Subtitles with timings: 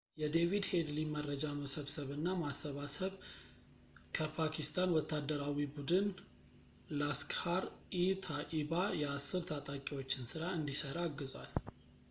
[0.19, 3.11] የዴቪድ ሄድሊ መረጃ መሰብሰብ እና ማሰባሰብ
[4.17, 6.07] ከፓኪስታን ወታደራዊ ቡድን
[7.01, 8.71] ላስክሃር-ኢ-ታኢባ
[9.03, 11.53] የ10 ታጣቂዎችን ሥራ እንዲሠራ አግዟል